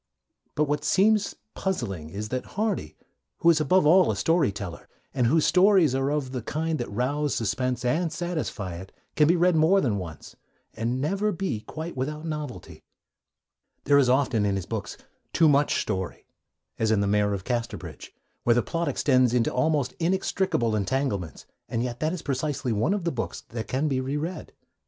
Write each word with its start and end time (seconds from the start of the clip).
But 0.55 0.63
what 0.63 0.83
seems 0.83 1.35
puzzling 1.53 2.09
is 2.09 2.29
that 2.29 2.57
Hardy, 2.57 2.97
who 3.37 3.51
is 3.51 3.61
above 3.61 3.85
all 3.85 4.09
a 4.09 4.15
story 4.15 4.51
teller, 4.51 4.87
and 5.13 5.27
whose 5.27 5.45
stories 5.45 5.93
are 5.93 6.09
of 6.09 6.31
the 6.31 6.41
kind 6.41 6.79
that 6.79 6.89
rouse 6.89 7.35
suspense 7.35 7.85
and 7.85 8.11
satisfy 8.11 8.77
it, 8.77 8.91
can 9.15 9.27
be 9.27 9.35
read 9.35 9.55
more 9.55 9.79
than 9.79 9.99
once, 9.99 10.35
and 10.73 10.99
never 10.99 11.31
be 11.31 11.59
quite 11.61 11.95
without 11.95 12.25
novelty. 12.25 12.81
There 13.83 13.99
is 13.99 14.09
often, 14.09 14.43
in 14.43 14.55
his 14.55 14.65
books, 14.65 14.97
too 15.33 15.47
much 15.47 15.79
story, 15.79 16.25
as 16.79 16.89
in 16.89 17.01
The 17.01 17.05
Mayor 17.05 17.35
of 17.35 17.43
Casterbridge, 17.43 18.11
where 18.43 18.55
the 18.55 18.63
plot 18.63 18.87
extends 18.87 19.35
into 19.35 19.53
almost 19.53 19.93
inextricable 19.99 20.75
entanglements; 20.75 21.45
and 21.69 21.83
yet 21.83 21.99
that 21.99 22.11
is 22.11 22.23
precisely 22.23 22.71
one 22.73 22.95
of 22.95 23.03
the 23.03 23.11
books 23.11 23.41
that 23.49 23.67
can 23.67 23.87
be 23.87 24.01
re 24.01 24.17
read. 24.17 24.51